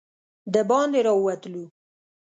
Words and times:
د 0.53 0.55
باندې 0.69 0.99
راووتلو. 1.05 1.63